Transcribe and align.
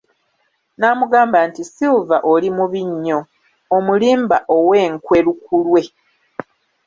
N'amugamba 0.79 1.37
nti 1.47 1.61
Silver 1.73 2.21
oli 2.33 2.49
mubi 2.57 2.81
nnyo, 2.91 3.19
omulimba 3.77 4.37
ow'enkwe 4.57 5.17
lukulwe. 5.25 5.81